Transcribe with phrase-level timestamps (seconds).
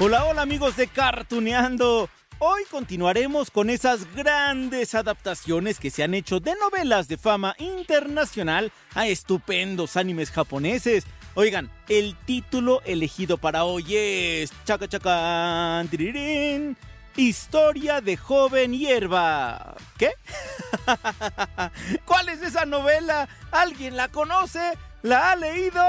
[0.00, 2.08] Hola, hola amigos de Cartuneando.
[2.38, 8.70] Hoy continuaremos con esas grandes adaptaciones que se han hecho de novelas de fama internacional
[8.94, 11.04] a estupendos animes japoneses.
[11.34, 16.76] Oigan, el título elegido para hoy es Chaca Chaca tirirín,
[17.16, 19.74] Historia de joven hierba.
[19.98, 20.12] ¿Qué?
[22.04, 23.28] ¿Cuál es esa novela?
[23.50, 24.78] ¿Alguien la conoce?
[25.02, 25.82] ¿La ha leído?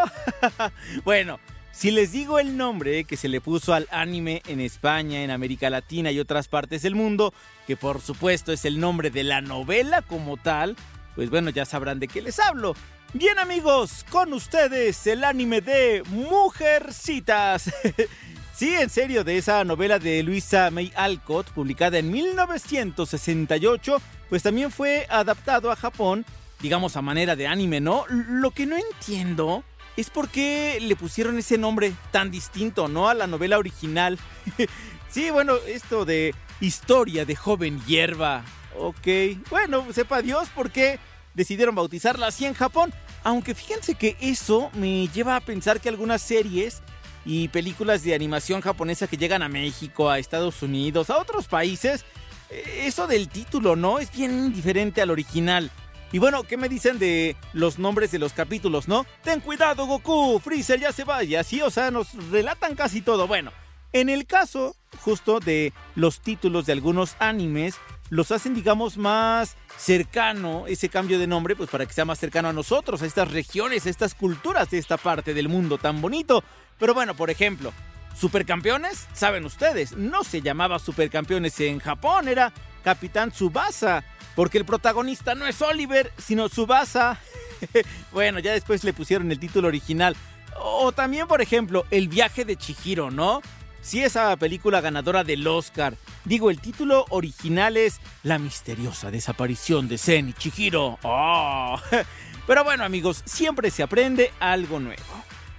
[1.03, 1.39] bueno,
[1.71, 5.69] si les digo el nombre que se le puso al anime en España, en América
[5.69, 7.33] Latina y otras partes del mundo,
[7.67, 10.75] que por supuesto es el nombre de la novela como tal,
[11.15, 12.75] pues bueno, ya sabrán de qué les hablo.
[13.13, 17.73] Bien amigos, con ustedes el anime de Mujercitas.
[18.55, 24.69] sí, en serio, de esa novela de Luisa May Alcott, publicada en 1968, pues también
[24.69, 26.23] fue adaptado a Japón,
[26.61, 28.05] digamos a manera de anime, ¿no?
[28.09, 29.63] Lo que no entiendo
[29.99, 33.09] es por qué le pusieron ese nombre tan distinto, ¿no?
[33.09, 34.17] A la novela original.
[35.09, 38.43] sí, bueno, esto de historia de joven hierba.
[38.77, 39.07] Ok,
[39.49, 40.99] bueno, sepa Dios por qué
[41.33, 42.93] decidieron bautizarla así en Japón.
[43.23, 46.81] Aunque fíjense que eso me lleva a pensar que algunas series
[47.25, 52.05] y películas de animación japonesa que llegan a México, a Estados Unidos, a otros países,
[52.49, 53.99] eh, eso del título, ¿no?
[53.99, 55.69] Es bien diferente al original.
[56.11, 59.05] Y bueno, ¿qué me dicen de los nombres de los capítulos, no?
[59.23, 61.23] Ten cuidado, Goku, Freezer ya se va.
[61.23, 63.27] Y o sea, nos relatan casi todo.
[63.27, 63.51] Bueno,
[63.93, 67.75] en el caso justo de los títulos de algunos animes,
[68.09, 72.49] los hacen, digamos, más cercano ese cambio de nombre, pues para que sea más cercano
[72.49, 76.43] a nosotros, a estas regiones, a estas culturas de esta parte del mundo tan bonito.
[76.79, 77.71] Pero bueno, por ejemplo,
[78.19, 82.51] Supercampeones, saben ustedes, no se llamaba Supercampeones en Japón, era
[82.83, 84.03] Capitán Tsubasa,
[84.39, 87.19] porque el protagonista no es Oliver, sino Tsubasa.
[88.13, 90.15] bueno, ya después le pusieron el título original.
[90.55, 93.41] O también, por ejemplo, El viaje de Chihiro, ¿no?
[93.81, 95.97] Sí, esa película ganadora del Oscar.
[96.23, 100.97] Digo, el título original es La misteriosa desaparición de Zen y Chihiro.
[101.03, 101.77] Oh.
[102.47, 105.03] Pero bueno, amigos, siempre se aprende algo nuevo.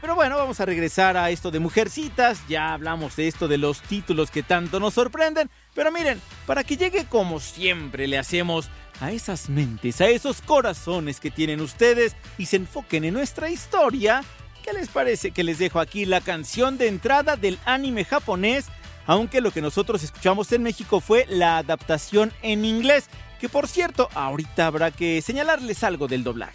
[0.00, 2.40] Pero bueno, vamos a regresar a esto de mujercitas.
[2.48, 5.50] Ya hablamos de esto de los títulos que tanto nos sorprenden.
[5.74, 11.20] Pero miren, para que llegue como siempre le hacemos a esas mentes, a esos corazones
[11.20, 14.22] que tienen ustedes y se enfoquen en nuestra historia,
[14.62, 18.66] ¿qué les parece que les dejo aquí la canción de entrada del anime japonés?
[19.06, 23.06] Aunque lo que nosotros escuchamos en México fue la adaptación en inglés,
[23.40, 26.54] que por cierto, ahorita habrá que señalarles algo del doblaje.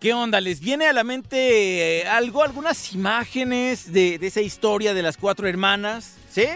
[0.00, 0.40] ¿Qué onda?
[0.40, 5.16] ¿Les viene a la mente eh, algo, algunas imágenes de, de esa historia de las
[5.16, 6.14] cuatro hermanas?
[6.30, 6.46] ¿Sí?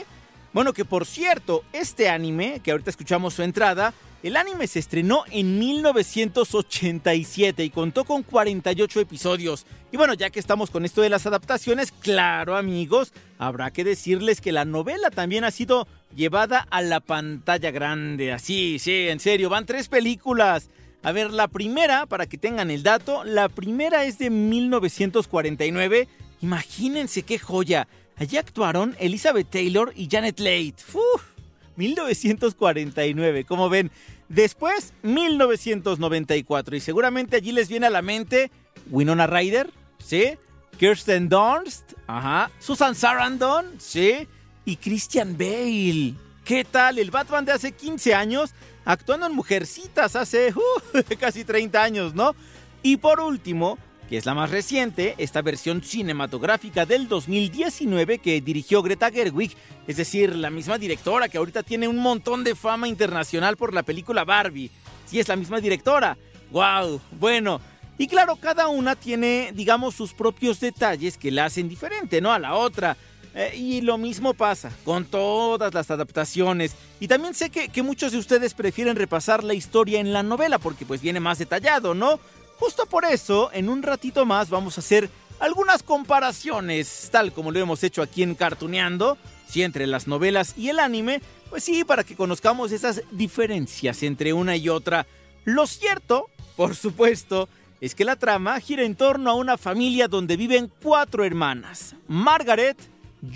[0.52, 5.24] Bueno, que por cierto, este anime, que ahorita escuchamos su entrada, el anime se estrenó
[5.30, 9.66] en 1987 y contó con 48 episodios.
[9.90, 14.40] Y bueno, ya que estamos con esto de las adaptaciones, claro amigos, habrá que decirles
[14.40, 18.30] que la novela también ha sido llevada a la pantalla grande.
[18.32, 20.70] Así, sí, en serio, van tres películas.
[21.02, 26.06] A ver, la primera, para que tengan el dato, la primera es de 1949.
[26.42, 27.88] Imagínense qué joya.
[28.16, 30.74] Allí actuaron Elizabeth Taylor y Janet Leigh.
[30.94, 31.31] ¡Uf!
[31.76, 33.90] 1949, como ven.
[34.28, 36.76] Después, 1994.
[36.76, 38.50] Y seguramente allí les viene a la mente
[38.90, 40.38] Winona Ryder, ¿sí?
[40.78, 42.50] Kirsten Dunst, ajá.
[42.58, 44.26] Susan Sarandon, ¿sí?
[44.64, 46.14] Y Christian Bale.
[46.44, 46.98] ¿Qué tal?
[46.98, 48.54] El Batman de hace 15 años
[48.84, 52.34] actuando en Mujercitas hace uh, casi 30 años, ¿no?
[52.82, 53.78] Y por último,
[54.16, 59.56] es la más reciente, esta versión cinematográfica del 2019 que dirigió Greta Gerwig,
[59.86, 63.82] es decir, la misma directora que ahorita tiene un montón de fama internacional por la
[63.82, 64.70] película Barbie.
[65.06, 66.16] Sí, es la misma directora.
[66.50, 67.00] ¡Wow!
[67.18, 67.60] Bueno,
[67.98, 72.32] y claro, cada una tiene, digamos, sus propios detalles que la hacen diferente, ¿no?
[72.32, 72.96] A la otra.
[73.34, 76.74] Eh, y lo mismo pasa con todas las adaptaciones.
[77.00, 80.58] Y también sé que, que muchos de ustedes prefieren repasar la historia en la novela
[80.58, 82.20] porque pues viene más detallado, ¿no?
[82.64, 85.10] Justo por eso, en un ratito más vamos a hacer
[85.40, 89.18] algunas comparaciones, tal como lo hemos hecho aquí en Cartuneando,
[89.48, 91.20] si entre las novelas y el anime,
[91.50, 95.08] pues sí, para que conozcamos esas diferencias entre una y otra.
[95.44, 97.48] Lo cierto, por supuesto,
[97.80, 102.76] es que la trama gira en torno a una familia donde viven cuatro hermanas, Margaret,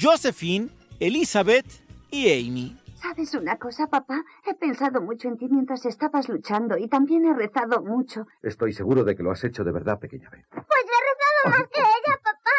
[0.00, 0.68] Josephine,
[1.00, 1.66] Elizabeth
[2.12, 2.76] y Amy.
[3.06, 4.24] ¿Sabes una cosa, papá?
[4.44, 8.26] He pensado mucho en ti mientras estabas luchando y también he rezado mucho.
[8.42, 10.44] Estoy seguro de que lo has hecho de verdad, pequeña Beth.
[10.50, 12.50] Pues yo he rezado más que ella, papá.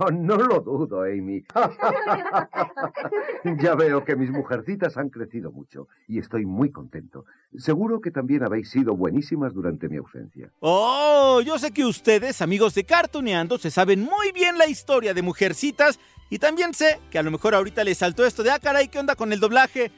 [0.00, 1.44] Oh, no lo dudo, Amy.
[3.62, 7.24] ya veo que mis mujercitas han crecido mucho y estoy muy contento.
[7.56, 10.50] Seguro que también habéis sido buenísimas durante mi ausencia.
[10.58, 15.22] Oh, yo sé que ustedes, amigos de Cartuneando, se saben muy bien la historia de
[15.22, 16.00] Mujercitas
[16.34, 18.98] y también sé que a lo mejor ahorita les saltó esto de, ah, caray, ¿qué
[18.98, 19.92] onda con el doblaje?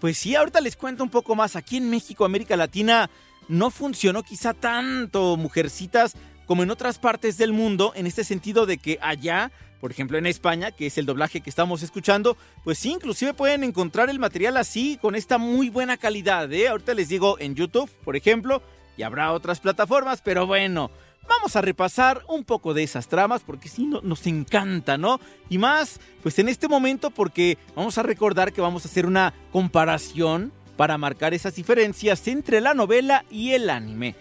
[0.00, 1.54] Pues sí, ahorita les cuento un poco más.
[1.54, 3.10] Aquí en México, América Latina,
[3.46, 6.14] no funcionó quizá tanto Mujercitas
[6.46, 9.52] como en otras partes del mundo, en este sentido de que allá,
[9.82, 13.62] por ejemplo en España, que es el doblaje que estamos escuchando, pues sí, inclusive pueden
[13.62, 16.68] encontrar el material así, con esta muy buena calidad, ¿eh?
[16.68, 18.62] Ahorita les digo en YouTube, por ejemplo,
[18.96, 20.90] y habrá otras plataformas, pero bueno,
[21.28, 25.20] vamos a repasar un poco de esas tramas porque sí no, nos encanta, ¿no?
[25.48, 29.34] Y más, pues en este momento porque vamos a recordar que vamos a hacer una
[29.50, 34.14] comparación para marcar esas diferencias entre la novela y el anime.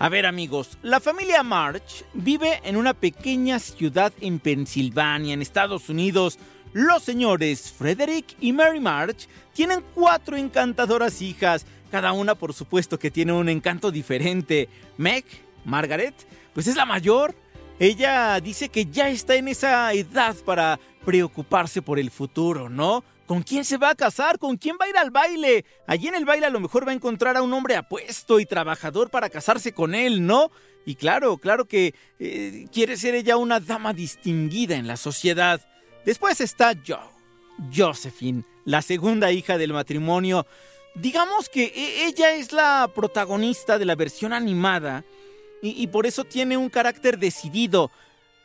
[0.00, 5.88] A ver amigos, la familia March vive en una pequeña ciudad en Pensilvania, en Estados
[5.88, 6.38] Unidos.
[6.72, 13.10] Los señores Frederick y Mary March tienen cuatro encantadoras hijas, cada una por supuesto que
[13.10, 14.68] tiene un encanto diferente.
[14.98, 15.24] Meg,
[15.64, 16.14] Margaret,
[16.54, 17.34] pues es la mayor.
[17.78, 23.04] Ella dice que ya está en esa edad para preocuparse por el futuro, ¿no?
[23.26, 24.38] ¿Con quién se va a casar?
[24.38, 25.64] ¿Con quién va a ir al baile?
[25.86, 28.46] Allí en el baile a lo mejor va a encontrar a un hombre apuesto y
[28.46, 30.50] trabajador para casarse con él, ¿no?
[30.86, 35.60] Y claro, claro que eh, quiere ser ella una dama distinguida en la sociedad.
[36.06, 36.96] Después está Joe,
[37.76, 40.46] Josephine, la segunda hija del matrimonio.
[40.94, 45.04] Digamos que e- ella es la protagonista de la versión animada
[45.62, 47.90] y, por eso tiene un carácter decidido.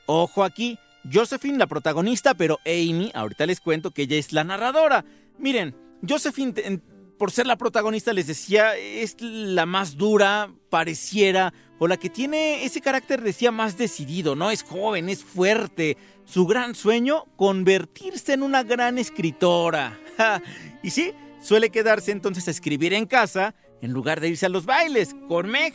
[0.06, 0.78] Ojo aquí,
[1.12, 5.06] Josephine la protagonista, pero Amy, ahorita les cuento que ella es la narradora.
[5.38, 5.76] Miren,
[6.08, 6.82] Josephine,
[7.18, 12.66] por ser la protagonista, les decía, es la más dura, pareciera, o la que tiene
[12.66, 14.52] ese carácter, decía, más decidido, ¿no?
[14.52, 15.98] Es joven, es fuerte.
[16.26, 20.00] Su gran sueño, convertirse en una gran escritora.
[20.84, 24.66] Y sí, suele quedarse entonces a escribir en casa, en lugar de irse a los
[24.66, 25.74] bailes, con Meg.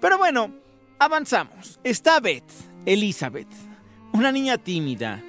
[0.00, 0.54] Pero bueno,
[0.98, 1.78] avanzamos.
[1.84, 2.50] Está Beth,
[2.84, 3.48] Elizabeth,
[4.12, 5.22] una niña tímida.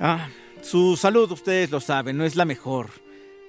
[0.00, 0.28] Ah,
[0.62, 2.90] su salud, ustedes lo saben, no es la mejor.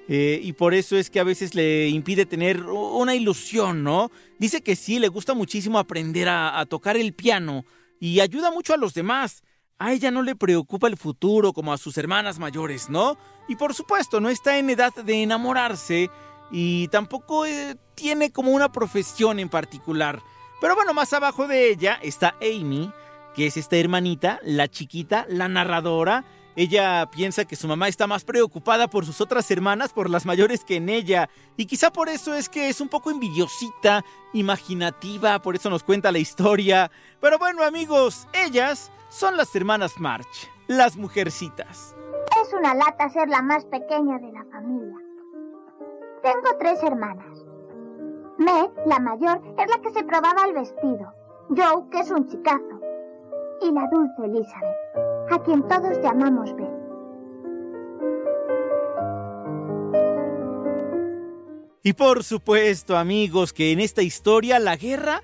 [0.07, 4.11] Eh, y por eso es que a veces le impide tener una ilusión, ¿no?
[4.37, 7.65] Dice que sí, le gusta muchísimo aprender a, tocar el piano
[7.99, 9.43] y ayuda mucho a los demás.
[9.79, 13.17] A ella no le preocupa el futuro como a sus hermanas mayores, ¿no?
[13.47, 16.09] Y por supuesto, no está en edad de enamorarse
[16.51, 20.21] y tampoco eh, tiene como una profesión en particular.
[20.63, 22.89] Pero bueno, más abajo de ella está Amy,
[23.35, 26.23] que es esta hermanita, la chiquita, la narradora.
[26.55, 30.63] Ella piensa que su mamá está más preocupada por sus otras hermanas, por las mayores
[30.63, 31.29] que en ella.
[31.57, 36.13] Y quizá por eso es que es un poco envidiosita, imaginativa, por eso nos cuenta
[36.13, 36.89] la historia.
[37.19, 41.93] Pero bueno amigos, ellas son las hermanas March, las mujercitas.
[42.41, 44.95] Es una lata ser la más pequeña de la familia.
[46.21, 47.52] Tengo tres hermanas.
[48.37, 51.13] Meg, la mayor, es la que se probaba el vestido.
[51.49, 52.79] Joe, que es un chicazo.
[53.61, 56.83] Y la dulce Elizabeth, a quien todos llamamos Beth.
[61.83, 65.21] Y por supuesto, amigos, que en esta historia la guerra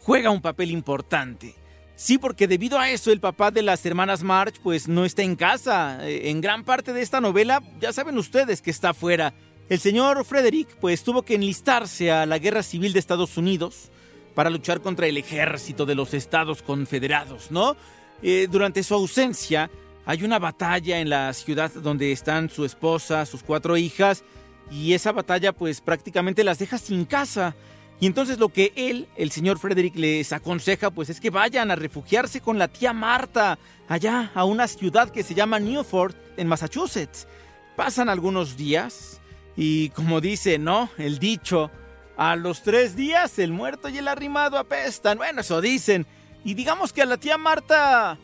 [0.00, 1.54] juega un papel importante.
[1.94, 5.36] Sí, porque debido a eso el papá de las hermanas March pues no está en
[5.36, 6.06] casa.
[6.06, 9.32] Eh, En gran parte de esta novela ya saben ustedes que está afuera.
[9.72, 13.90] El señor Frederick pues tuvo que enlistarse a la guerra civil de Estados Unidos
[14.34, 17.74] para luchar contra el ejército de los Estados Confederados, ¿no?
[18.22, 19.70] Eh, durante su ausencia
[20.04, 24.24] hay una batalla en la ciudad donde están su esposa, sus cuatro hijas,
[24.70, 27.56] y esa batalla pues prácticamente las deja sin casa.
[27.98, 31.76] Y entonces lo que él, el señor Frederick, les aconseja pues es que vayan a
[31.76, 37.26] refugiarse con la tía Marta allá a una ciudad que se llama Newford en Massachusetts.
[37.74, 39.22] Pasan algunos días
[39.56, 40.90] y como dice, ¿no?
[40.98, 41.70] El dicho,
[42.16, 45.18] a los tres días el muerto y el arrimado apestan.
[45.18, 46.06] Bueno, eso dicen.
[46.44, 48.18] Y digamos que a la tía Marta,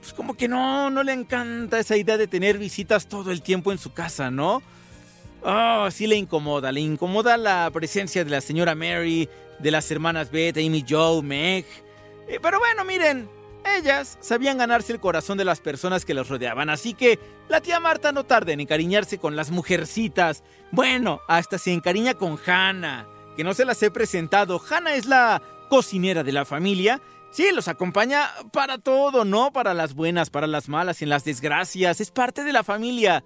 [0.00, 3.72] pues como que no, no le encanta esa idea de tener visitas todo el tiempo
[3.72, 4.62] en su casa, ¿no?
[5.42, 10.30] Oh, sí le incomoda, le incomoda la presencia de la señora Mary, de las hermanas
[10.30, 11.66] Beth, Amy Joe, Meg.
[12.28, 13.28] Eh, pero bueno, miren,
[13.64, 17.18] ellas sabían ganarse el corazón de las personas que los rodeaban, así que
[17.48, 20.42] la tía Marta no tarda en encariñarse con las mujercitas.
[20.70, 23.06] Bueno, hasta se encariña con Hannah,
[23.36, 24.60] que no se las he presentado.
[24.70, 27.00] Hannah es la cocinera de la familia.
[27.30, 29.52] Sí, los acompaña para todo, ¿no?
[29.52, 32.00] Para las buenas, para las malas, en las desgracias.
[32.00, 33.24] Es parte de la familia.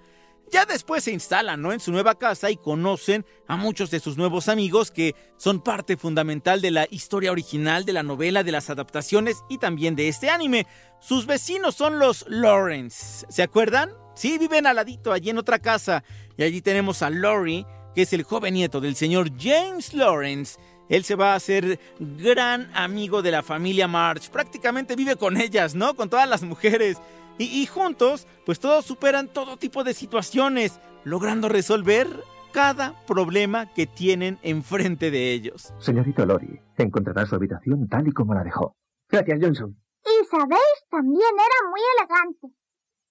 [0.51, 1.73] Ya después se instalan ¿no?
[1.73, 5.97] en su nueva casa y conocen a muchos de sus nuevos amigos que son parte
[5.97, 10.31] fundamental de la historia original de la novela, de las adaptaciones y también de este
[10.31, 10.67] anime.
[11.01, 13.27] Sus vecinos son los Lawrence.
[13.29, 13.93] ¿Se acuerdan?
[14.15, 16.03] Sí, viven al allí en otra casa.
[16.37, 20.59] Y allí tenemos a Lori, que es el joven nieto del señor James Lawrence.
[20.89, 24.31] Él se va a hacer gran amigo de la familia March.
[24.31, 25.95] Prácticamente vive con ellas, ¿no?
[25.95, 26.97] Con todas las mujeres.
[27.39, 32.09] Y, juntos, pues todos superan todo tipo de situaciones, logrando resolver
[32.53, 35.73] cada problema que tienen enfrente de ellos.
[35.79, 38.75] Señorito Lori, encontrará su habitación tal y como la dejó.
[39.09, 39.77] Gracias, Johnson.
[40.05, 42.49] Y sabéis, también era muy elegante.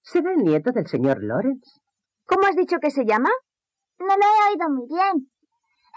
[0.02, 1.70] ¿Será el nieto del señor Lawrence?
[2.26, 3.30] ¿Cómo has dicho que se llama?
[3.98, 5.30] No lo he oído muy bien.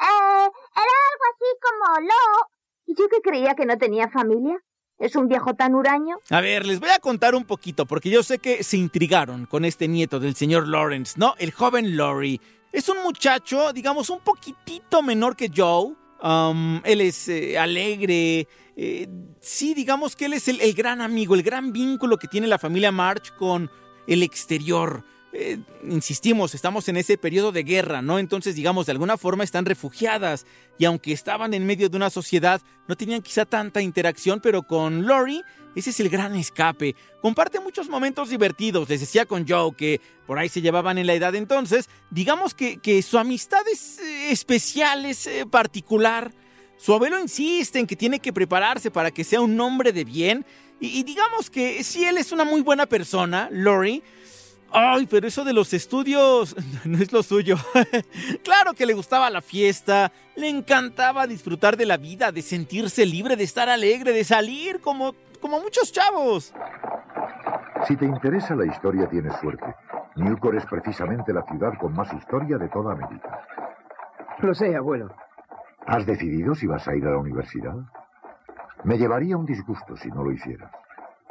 [0.01, 2.47] Eh, era algo así como Lo.
[2.85, 4.57] ¿Y yo que creía que no tenía familia?
[5.01, 6.17] ¿Es un viejo tan huraño?
[6.29, 9.65] A ver, les voy a contar un poquito, porque yo sé que se intrigaron con
[9.65, 11.33] este nieto del señor Lawrence, ¿no?
[11.39, 12.39] El joven Laurie.
[12.71, 15.95] Es un muchacho, digamos, un poquitito menor que Joe.
[16.21, 18.47] Um, él es eh, alegre.
[18.75, 19.07] Eh,
[19.39, 22.59] sí, digamos que él es el, el gran amigo, el gran vínculo que tiene la
[22.59, 23.71] familia March con
[24.05, 25.03] el exterior.
[25.33, 28.19] Eh, insistimos, estamos en ese periodo de guerra, ¿no?
[28.19, 30.45] Entonces, digamos, de alguna forma están refugiadas
[30.77, 35.05] y aunque estaban en medio de una sociedad, no tenían quizá tanta interacción, pero con
[35.05, 35.41] Lori,
[35.73, 36.97] ese es el gran escape.
[37.21, 41.13] Comparte muchos momentos divertidos, les decía con Joe que por ahí se llevaban en la
[41.13, 46.33] edad entonces, digamos que, que su amistad es eh, especial, es eh, particular.
[46.77, 50.45] Su abuelo insiste en que tiene que prepararse para que sea un hombre de bien
[50.81, 54.03] y, y digamos que si él es una muy buena persona, Lori,
[54.73, 57.57] Ay, pero eso de los estudios no es lo suyo.
[58.43, 63.35] claro que le gustaba la fiesta, le encantaba disfrutar de la vida, de sentirse libre,
[63.35, 66.53] de estar alegre, de salir como, como muchos chavos.
[67.87, 69.75] Si te interesa la historia, tienes suerte.
[70.15, 73.41] Newport es precisamente la ciudad con más historia de toda América.
[74.39, 75.13] Lo sé, abuelo.
[75.85, 77.75] ¿Has decidido si vas a ir a la universidad?
[78.83, 80.71] Me llevaría un disgusto si no lo hicieras.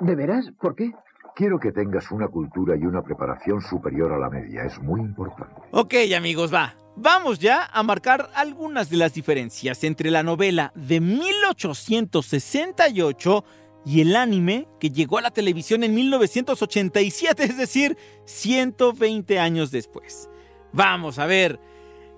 [0.01, 0.51] ¿De veras?
[0.61, 0.93] ¿Por qué?
[1.41, 4.65] Quiero que tengas una cultura y una preparación superior a la media.
[4.65, 5.63] Es muy importante.
[5.71, 6.77] Ok, amigos, va.
[6.97, 13.45] Vamos ya a marcar algunas de las diferencias entre la novela de 1868
[13.87, 20.29] y el anime que llegó a la televisión en 1987, es decir, 120 años después.
[20.75, 21.59] Vamos a ver.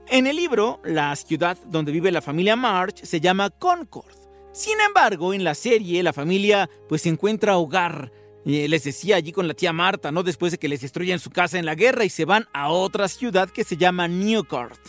[0.09, 4.17] En el libro, la ciudad donde vive la familia March se llama Concord.
[4.51, 8.11] Sin embargo, en la serie, la familia pues encuentra hogar
[8.45, 10.23] y les decía allí con la tía Marta, ¿no?
[10.23, 13.09] Después de que les destruyan su casa en la guerra y se van a otra
[13.09, 14.81] ciudad que se llama Newcourt.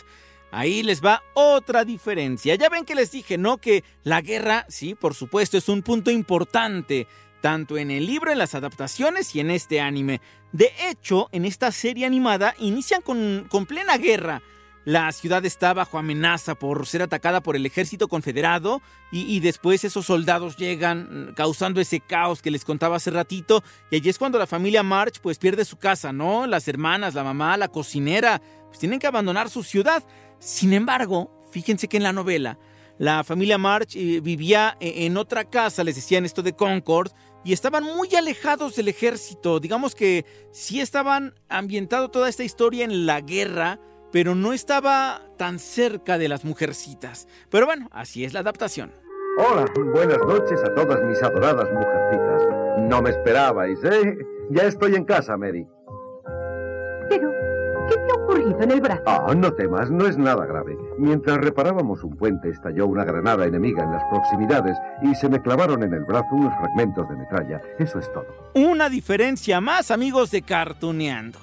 [0.50, 2.54] Ahí les va otra diferencia.
[2.54, 3.58] Ya ven que les dije, ¿no?
[3.58, 7.08] Que la guerra, sí, por supuesto, es un punto importante,
[7.40, 10.20] tanto en el libro, en las adaptaciones y en este anime.
[10.52, 14.42] De hecho, en esta serie animada inician con, con plena guerra.
[14.84, 20.06] La ciudad está bajo amenaza por ser atacada por el ejército confederado y, después esos
[20.06, 24.38] soldados llegan mm, causando ese caos que les contaba hace ratito y allí es cuando
[24.38, 26.46] la familia March pues pierde su casa, ¿no?
[26.46, 30.04] Las hermanas, la mamá, la cocinera, pues tienen que abandonar su ciudad.
[30.38, 32.58] Sin embargo, fíjense que en la novela
[32.98, 37.10] la familia March eh, vivía e, en otra casa, les decían esto de Concord,
[37.44, 39.60] y estaban muy alejados del ejército.
[39.60, 43.80] Digamos que sí estaban ambientado toda esta historia en la guerra,
[44.14, 47.26] pero no estaba tan cerca de las mujercitas.
[47.50, 48.92] Pero bueno, así es la adaptación.
[49.36, 52.42] Hola, buenas noches a todas mis adoradas mujercitas.
[52.88, 54.16] No me esperabais, ¿eh?
[54.50, 55.66] Ya estoy en casa, Mary.
[57.08, 57.28] Pero,
[57.88, 59.02] ¿qué te ha ocurrido en el brazo?
[59.04, 60.78] Ah, no temas, no es nada grave.
[60.96, 65.82] Mientras reparábamos un puente, estalló una granada enemiga en las proximidades y se me clavaron
[65.82, 67.60] en el brazo unos fragmentos de metralla.
[67.80, 68.52] Eso es todo.
[68.54, 71.40] Una diferencia más, amigos de Cartuneando.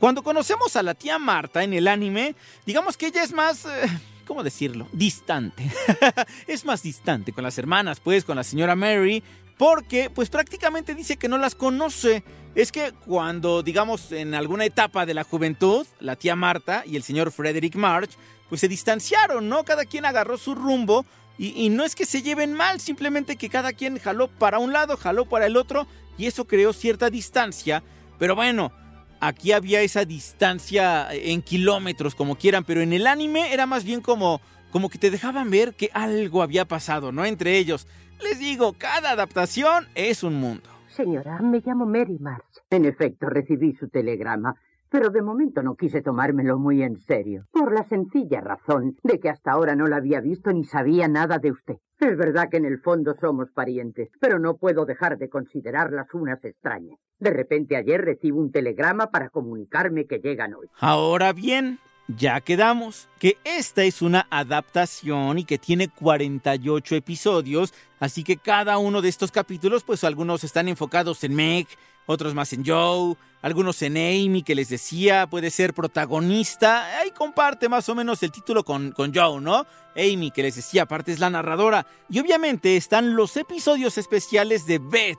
[0.00, 3.66] Cuando conocemos a la tía Marta en el anime, digamos que ella es más...
[3.66, 3.86] Eh,
[4.26, 4.88] ¿Cómo decirlo?
[4.92, 5.70] Distante.
[6.46, 9.22] es más distante con las hermanas, pues, con la señora Mary,
[9.58, 12.24] porque pues prácticamente dice que no las conoce.
[12.54, 17.02] Es que cuando, digamos, en alguna etapa de la juventud, la tía Marta y el
[17.02, 18.12] señor Frederick March,
[18.48, 19.64] pues se distanciaron, ¿no?
[19.64, 21.04] Cada quien agarró su rumbo
[21.36, 24.72] y, y, no es que se lleven mal, simplemente que cada quien jaló para un
[24.72, 27.82] lado, jaló para el otro y eso creó cierta distancia.
[28.18, 28.72] Pero bueno,
[29.20, 34.00] Aquí había esa distancia en kilómetros, como quieran, pero en el anime era más bien
[34.00, 37.26] como, como que te dejaban ver que algo había pasado, ¿no?
[37.26, 37.86] Entre ellos.
[38.22, 40.62] les digo, cada adaptación es un mundo.
[40.88, 42.44] Señora, me llamo Mary March.
[42.70, 44.54] En efecto, recibí su telegrama,
[44.90, 49.30] pero de momento no quise tomármelo muy en serio, por la sencilla razón de que
[49.30, 51.76] hasta ahora no la había visto ni sabía nada de usted.
[51.98, 56.42] Es verdad que en el fondo somos parientes, pero no puedo dejar de considerarlas unas
[56.44, 56.98] extrañas.
[57.18, 60.66] De repente ayer recibo un telegrama para comunicarme que llegan hoy.
[60.78, 61.78] Ahora bien,
[62.16, 68.78] ya quedamos que esta es una adaptación y que tiene 48 episodios, así que cada
[68.78, 71.66] uno de estos capítulos, pues algunos están enfocados en Meg,
[72.06, 77.68] otros más en Joe, algunos en Amy, que les decía, puede ser protagonista, ahí comparte
[77.68, 79.66] más o menos el título con, con Joe, ¿no?
[79.96, 84.78] Amy, que les decía, aparte es la narradora, y obviamente están los episodios especiales de
[84.78, 85.18] Beth.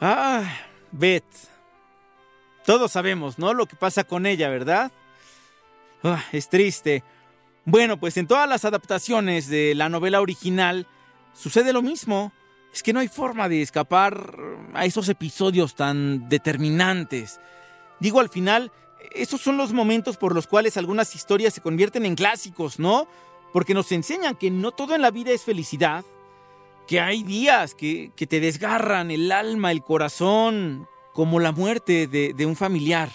[0.00, 0.44] Ah,
[0.92, 1.55] Beth.
[2.66, 3.54] Todos sabemos, ¿no?
[3.54, 4.90] Lo que pasa con ella, ¿verdad?
[6.02, 7.04] Ah, es triste.
[7.64, 10.88] Bueno, pues en todas las adaptaciones de la novela original
[11.32, 12.32] sucede lo mismo.
[12.74, 14.36] Es que no hay forma de escapar
[14.74, 17.40] a esos episodios tan determinantes.
[18.00, 18.72] Digo, al final,
[19.12, 23.06] esos son los momentos por los cuales algunas historias se convierten en clásicos, ¿no?
[23.52, 26.04] Porque nos enseñan que no todo en la vida es felicidad,
[26.88, 32.34] que hay días que, que te desgarran el alma, el corazón, como la muerte de,
[32.36, 33.08] de un familiar.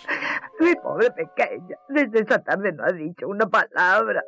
[0.60, 4.24] Mi pobre pequeña, desde esa tarde no ha dicho una palabra.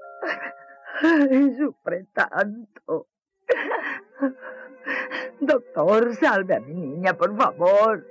[1.31, 3.07] Y sufre tanto.
[5.39, 8.05] Doctor, salve a mi niña, por favor.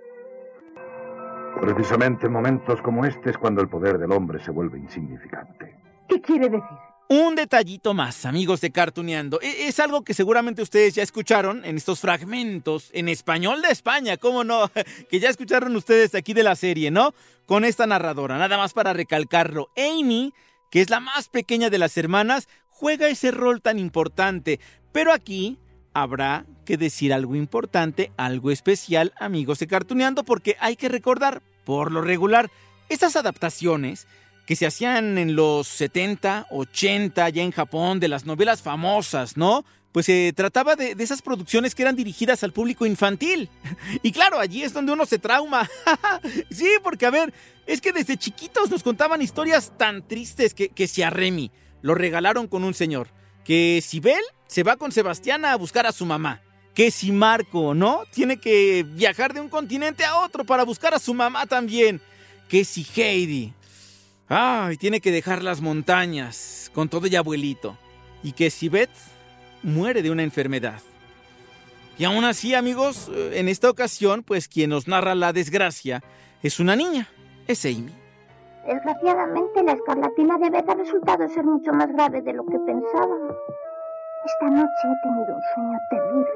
[1.61, 5.79] Precisamente en momentos como este es cuando el poder del hombre se vuelve insignificante.
[6.09, 6.92] ¿Qué quiere decir?
[7.09, 9.39] Un detallito más, amigos de Cartuneando.
[9.43, 14.17] E- Es algo que seguramente ustedes ya escucharon en estos fragmentos en español de España,
[14.17, 14.71] ¿cómo no?
[15.11, 17.15] Que ya escucharon ustedes aquí de la serie, ¿no?
[17.47, 19.69] Con esta narradora, nada más para recalcarlo.
[19.77, 20.33] Amy,
[20.71, 24.59] que es la más pequeña de las hermanas, juega ese rol tan importante.
[24.93, 25.59] Pero aquí
[25.93, 31.93] habrá que decir algo importante, algo especial, amigos de Cartuneando, porque hay que recordar, por
[31.93, 32.51] lo regular,
[32.89, 34.07] estas adaptaciones
[34.47, 39.65] que se hacían en los 70, 80, ya en Japón, de las novelas famosas, ¿no?
[39.93, 43.49] Pues se trataba de, de esas producciones que eran dirigidas al público infantil.
[44.03, 45.69] Y claro, allí es donde uno se trauma.
[46.51, 47.33] sí, porque a ver,
[47.67, 51.51] es que desde chiquitos nos contaban historias tan tristes que, que si a Remy
[51.83, 53.09] lo regalaron con un señor,
[53.45, 56.41] que si Bel se va con Sebastián a buscar a su mamá,
[56.75, 58.05] que si Marco, ¿no?
[58.13, 62.01] Tiene que viajar de un continente a otro para buscar a su mamá también,
[62.49, 63.53] que si Heidi
[64.35, 67.77] Ay, tiene que dejar las montañas con todo y abuelito.
[68.23, 68.89] Y que si Beth
[69.63, 70.81] muere de una enfermedad.
[71.99, 76.03] Y aún así, amigos, eh, en esta ocasión, pues quien nos narra la desgracia
[76.43, 77.09] es una niña,
[77.47, 77.93] es Amy.
[78.67, 83.37] Desgraciadamente, la escarlatina de Beth ha resultado ser mucho más grave de lo que pensábamos.
[84.25, 86.31] Esta noche he tenido un sueño terrible.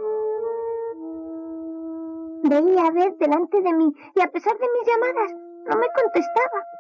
[2.43, 5.33] Veía a Beth delante de mí y a pesar de mis llamadas,
[5.65, 6.76] no me contestaba.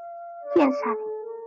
[0.54, 0.96] ¿Quién sabe?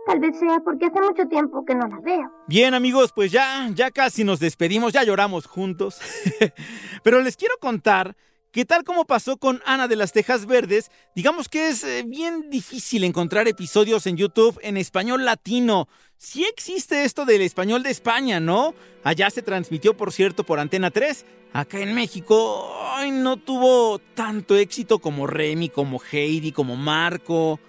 [0.06, 2.30] Tal vez sea porque hace mucho tiempo que no la veo.
[2.48, 6.00] Bien, amigos, pues ya, ya casi nos despedimos, ya lloramos juntos.
[7.02, 8.16] Pero les quiero contar
[8.50, 12.50] que tal como pasó con Ana de las Tejas Verdes, digamos que es eh, bien
[12.50, 15.86] difícil encontrar episodios en YouTube en español latino.
[16.16, 18.74] Sí existe esto del español de España, ¿no?
[19.04, 21.24] Allá se transmitió, por cierto, por Antena 3.
[21.52, 22.74] Acá en México,
[23.12, 27.60] no tuvo tanto éxito como Remy, como Heidi, como Marco.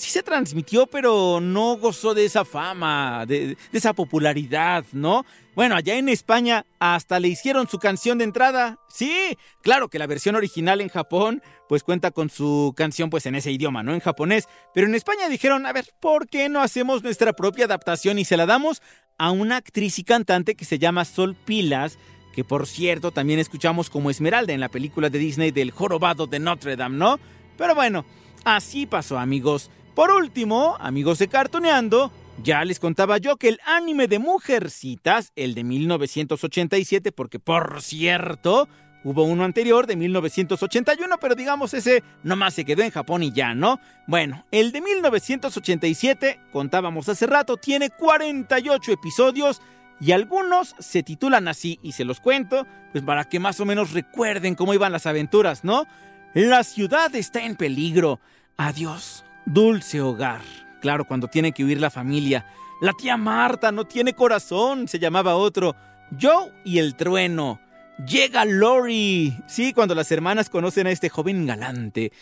[0.00, 5.26] Sí se transmitió, pero no gozó de esa fama, de, esa popularidad, ¿no?
[5.54, 8.78] Bueno, allá en España hasta le hicieron su canción de entrada.
[8.88, 13.34] Sí, claro que la versión original en Japón pues cuenta con su canción pues en
[13.34, 13.92] ese idioma, ¿no?
[13.92, 14.48] En japonés.
[14.72, 18.38] Pero en España dijeron, a ver, ¿por qué no hacemos nuestra propia adaptación y se
[18.38, 18.80] la damos
[19.18, 21.98] a una actriz y cantante que se llama Sol Pilas?
[22.32, 26.38] Que por cierto también escuchamos como Esmeralda en la película de Disney del jorobado de
[26.38, 27.20] Notre Dame, ¿no?
[27.58, 28.06] Pero bueno,
[28.44, 29.70] así pasó amigos.
[29.94, 35.54] Por último, amigos de Cartoneando, ya les contaba yo que el anime de Mujercitas, el
[35.54, 38.68] de 1987, porque por cierto,
[39.04, 43.54] hubo uno anterior de 1981, pero digamos ese nomás se quedó en Japón y ya,
[43.54, 43.80] ¿no?
[44.06, 49.60] Bueno, el de 1987, contábamos hace rato, tiene 48 episodios
[50.00, 53.92] y algunos se titulan así y se los cuento, pues para que más o menos
[53.92, 55.84] recuerden cómo iban las aventuras, ¿no?
[56.32, 58.20] La ciudad está en peligro.
[58.56, 60.40] Adiós, dulce hogar.
[60.80, 62.46] Claro, cuando tiene que huir la familia.
[62.80, 65.76] La tía Marta no tiene corazón, se llamaba otro.
[66.18, 67.60] Joe y el trueno.
[68.06, 69.36] Llega Lori.
[69.46, 72.12] Sí, cuando las hermanas conocen a este joven galante.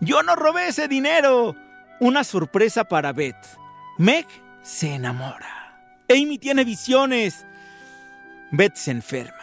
[0.00, 1.54] Yo no robé ese dinero.
[2.00, 3.36] Una sorpresa para Beth.
[3.98, 4.26] Meg
[4.62, 5.80] se enamora.
[6.08, 7.46] Amy tiene visiones.
[8.50, 9.34] Beth se enferma.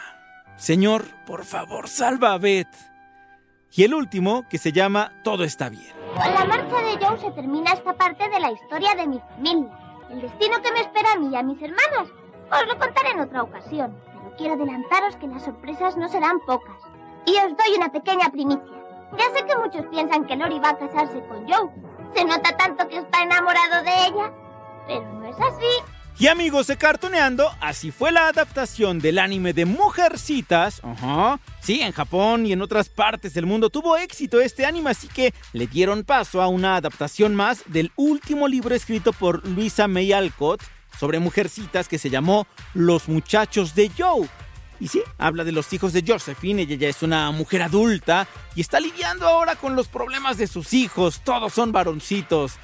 [0.56, 2.74] Señor, por favor, salva a Beth.
[3.72, 5.95] Y el último, que se llama Todo está bien.
[6.16, 9.68] Con la marcha de Joe se termina esta parte de la historia de mi familia.
[10.10, 12.08] El destino que me espera a mí y a mis hermanas.
[12.50, 16.76] Os lo contaré en otra ocasión, pero quiero adelantaros que las sorpresas no serán pocas.
[17.26, 18.64] Y os doy una pequeña primicia.
[19.12, 21.68] Ya sé que muchos piensan que Lori va a casarse con Joe.
[22.14, 24.32] Se nota tanto que está enamorado de ella,
[24.86, 25.95] pero no es así.
[26.18, 30.80] Y amigos de Cartoneando, así fue la adaptación del anime de Mujercitas.
[30.82, 31.38] Ajá.
[31.60, 35.34] Sí, en Japón y en otras partes del mundo tuvo éxito este anime, así que
[35.52, 40.62] le dieron paso a una adaptación más del último libro escrito por Luisa May Alcott
[40.98, 44.26] sobre Mujercitas que se llamó Los muchachos de Joe.
[44.80, 48.62] Y sí, habla de los hijos de Josephine, ella ya es una mujer adulta y
[48.62, 52.54] está lidiando ahora con los problemas de sus hijos, todos son varoncitos.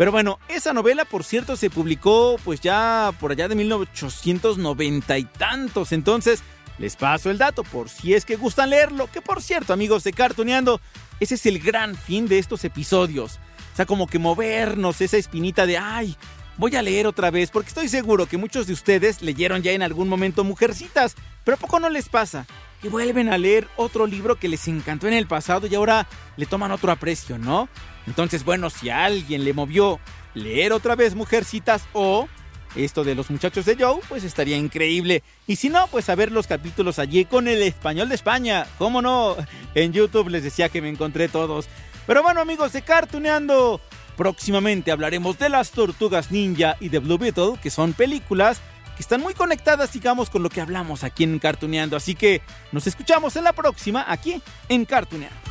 [0.00, 5.24] Pero bueno, esa novela, por cierto, se publicó pues ya por allá de 1890 y
[5.24, 5.92] tantos.
[5.92, 6.42] Entonces,
[6.78, 9.10] les paso el dato por si es que gustan leerlo.
[9.12, 10.80] Que por cierto, amigos de Cartoneando,
[11.20, 13.38] ese es el gran fin de estos episodios.
[13.74, 16.16] O sea, como que movernos esa espinita de, ay,
[16.56, 19.82] voy a leer otra vez, porque estoy seguro que muchos de ustedes leyeron ya en
[19.82, 22.46] algún momento Mujercitas, pero ¿a poco no les pasa?
[22.80, 26.06] Que vuelven a leer otro libro que les encantó en el pasado y ahora
[26.38, 27.68] le toman otro aprecio, ¿no?
[28.10, 30.00] Entonces, bueno, si a alguien le movió
[30.34, 32.28] leer otra vez Mujercitas o
[32.74, 35.22] esto de los muchachos de Joe, pues estaría increíble.
[35.46, 38.66] Y si no, pues a ver los capítulos allí con el español de España.
[38.78, 39.36] ¿Cómo no?
[39.76, 41.68] En YouTube les decía que me encontré todos.
[42.04, 43.80] Pero bueno, amigos de Cartuneando,
[44.16, 48.60] próximamente hablaremos de las Tortugas Ninja y de Blue Beetle, que son películas
[48.96, 51.96] que están muy conectadas, digamos, con lo que hablamos aquí en Cartuneando.
[51.96, 52.42] Así que
[52.72, 55.49] nos escuchamos en la próxima, aquí en Cartuneando.